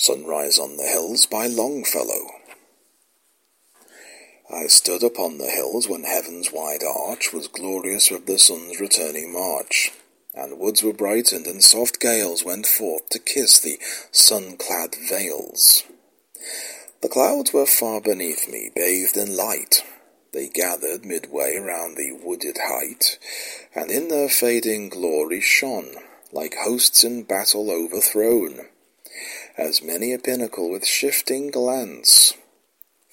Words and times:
Sunrise 0.00 0.60
on 0.60 0.76
the 0.76 0.84
Hills 0.84 1.26
by 1.26 1.48
Longfellow. 1.48 2.28
I 4.48 4.68
stood 4.68 5.02
upon 5.02 5.38
the 5.38 5.50
hills 5.50 5.88
when 5.88 6.04
heaven's 6.04 6.52
wide 6.52 6.84
arch 6.84 7.32
was 7.32 7.48
glorious 7.48 8.08
with 8.08 8.26
the 8.26 8.38
sun's 8.38 8.78
returning 8.78 9.32
march, 9.32 9.90
and 10.32 10.60
woods 10.60 10.84
were 10.84 10.92
brightened 10.92 11.48
and 11.48 11.64
soft 11.64 11.98
gales 11.98 12.44
went 12.44 12.64
forth 12.64 13.08
to 13.08 13.18
kiss 13.18 13.58
the 13.58 13.80
sun-clad 14.12 14.94
vales. 15.10 15.82
The 17.02 17.08
clouds 17.08 17.52
were 17.52 17.66
far 17.66 18.00
beneath 18.00 18.48
me, 18.48 18.70
bathed 18.72 19.16
in 19.16 19.36
light. 19.36 19.82
They 20.32 20.46
gathered 20.46 21.04
midway 21.04 21.56
round 21.56 21.96
the 21.96 22.12
wooded 22.12 22.58
height, 22.68 23.18
and 23.74 23.90
in 23.90 24.06
their 24.06 24.28
fading 24.28 24.90
glory 24.90 25.40
shone, 25.40 25.96
like 26.30 26.54
hosts 26.54 27.02
in 27.02 27.24
battle 27.24 27.68
overthrown 27.68 28.68
as 29.58 29.82
many 29.82 30.12
a 30.12 30.18
pinnacle 30.18 30.70
with 30.70 30.86
shifting 30.86 31.50
glance 31.50 32.32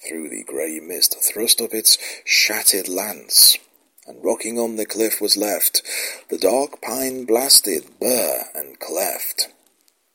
through 0.08 0.28
the 0.28 0.44
grey 0.44 0.78
mist 0.78 1.16
thrust 1.20 1.60
up 1.60 1.74
its 1.74 1.98
shattered 2.24 2.88
lance, 2.88 3.58
and 4.06 4.24
rocking 4.24 4.56
on 4.56 4.76
the 4.76 4.86
cliff 4.86 5.20
was 5.20 5.36
left 5.36 5.82
the 6.30 6.38
dark 6.38 6.80
pine 6.80 7.24
blasted, 7.24 7.84
bare 8.00 8.44
and 8.54 8.78
cleft. 8.78 9.48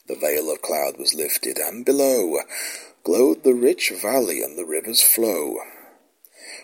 The 0.07 0.15
veil 0.15 0.51
of 0.51 0.61
cloud 0.61 0.97
was 0.97 1.13
lifted, 1.13 1.57
and 1.57 1.85
below 1.85 2.37
glowed 3.03 3.43
the 3.43 3.53
rich 3.53 3.91
valley, 4.01 4.41
and 4.41 4.57
the 4.57 4.65
river's 4.65 5.01
flow 5.01 5.57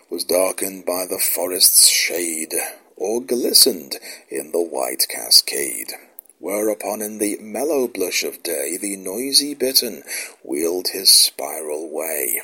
was 0.10 0.24
darkened 0.24 0.86
by 0.86 1.06
the 1.06 1.20
forest's 1.20 1.90
shade, 1.90 2.54
or 2.96 3.22
glistened 3.22 3.98
in 4.30 4.52
the 4.54 4.62
white 4.62 5.08
cascade. 5.10 5.92
Whereupon 6.40 7.02
in 7.02 7.18
the 7.18 7.38
mellow 7.40 7.88
blush 7.88 8.24
of 8.24 8.44
day 8.44 8.78
the 8.78 8.96
noisy 8.96 9.54
bittern 9.54 10.04
wheeled 10.44 10.90
his 10.90 11.12
spiral 11.12 11.90
way. 11.90 12.42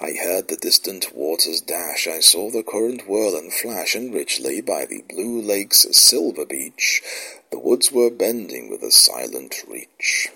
I 0.00 0.12
heard 0.12 0.48
the 0.48 0.56
distant 0.56 1.14
waters 1.14 1.60
dash, 1.60 2.06
I 2.06 2.20
saw 2.20 2.50
the 2.50 2.62
current 2.62 3.06
whirl 3.06 3.36
and 3.36 3.52
flash, 3.52 3.94
and 3.94 4.14
richly 4.14 4.60
by 4.60 4.86
the 4.86 5.02
blue 5.08 5.40
lake's 5.42 5.86
silver 5.92 6.46
beach 6.46 7.02
the 7.50 7.58
woods 7.58 7.92
were 7.92 8.10
bending 8.10 8.70
with 8.70 8.82
a 8.82 8.90
silent 8.90 9.62
reach. 9.68 10.30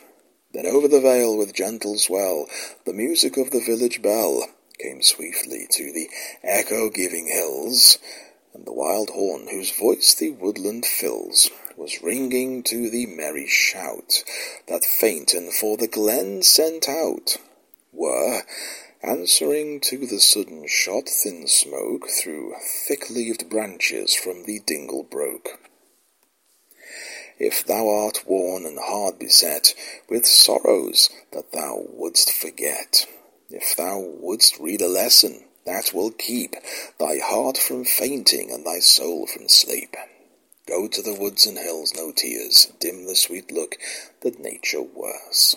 Then 0.52 0.66
over 0.66 0.86
the 0.86 1.00
vale 1.00 1.36
with 1.36 1.54
gentle 1.54 1.96
swell 1.96 2.46
the 2.84 2.92
music 2.92 3.36
of 3.36 3.50
the 3.50 3.60
village 3.60 4.02
bell 4.02 4.46
came 4.78 5.02
sweetly 5.02 5.66
to 5.70 5.92
the 5.92 6.08
echo-giving 6.42 7.26
hills, 7.28 7.98
and 8.56 8.64
the 8.64 8.72
wild 8.72 9.10
horn 9.10 9.46
whose 9.50 9.76
voice 9.76 10.14
the 10.14 10.30
woodland 10.30 10.86
fills 10.86 11.50
was 11.76 12.02
ringing 12.02 12.62
to 12.62 12.88
the 12.88 13.04
merry 13.04 13.46
shout 13.46 14.24
that 14.66 14.82
faint 14.82 15.34
and 15.34 15.52
for 15.52 15.76
the 15.76 15.86
glen 15.86 16.42
sent 16.42 16.88
out 16.88 17.36
were 17.92 18.40
answering 19.02 19.78
to 19.78 20.06
the 20.06 20.18
sudden 20.18 20.66
shot 20.66 21.06
thin 21.06 21.46
smoke 21.46 22.08
through 22.08 22.54
thick-leaved 22.88 23.48
branches 23.50 24.14
from 24.14 24.44
the 24.44 24.58
dingle 24.66 25.02
broke. 25.02 25.60
If 27.38 27.62
thou 27.66 27.88
art 27.88 28.24
worn 28.26 28.64
and 28.64 28.78
hard 28.78 29.18
beset 29.18 29.74
with 30.08 30.24
sorrows 30.24 31.10
that 31.32 31.52
thou 31.52 31.84
wouldst 31.90 32.32
forget, 32.32 33.06
if 33.50 33.76
thou 33.76 34.00
wouldst 34.00 34.58
read 34.58 34.80
a 34.80 34.88
lesson 34.88 35.45
that 35.66 35.92
will 35.92 36.10
keep 36.12 36.54
thy 36.98 37.18
heart 37.18 37.58
from 37.58 37.84
fainting 37.84 38.50
and 38.50 38.64
thy 38.64 38.78
soul 38.78 39.26
from 39.26 39.48
sleep, 39.48 39.94
Go 40.66 40.88
to 40.88 41.00
the 41.00 41.14
woods 41.14 41.46
and 41.46 41.58
hills, 41.58 41.94
no 41.94 42.10
tears 42.10 42.72
dim 42.80 43.06
the 43.06 43.14
sweet 43.14 43.52
look 43.52 43.76
that 44.22 44.40
nature 44.40 44.82
wears. 44.82 45.54